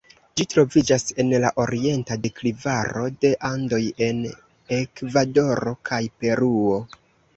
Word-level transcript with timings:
Ĝi 0.39 0.45
troviĝas 0.51 1.03
en 1.23 1.29
la 1.43 1.51
orienta 1.63 2.17
deklivaro 2.23 3.05
de 3.25 3.33
Andoj 3.53 3.81
en 4.07 4.25
Ekvadoro 4.81 5.79
kaj 5.91 6.01
Peruo. 6.23 6.81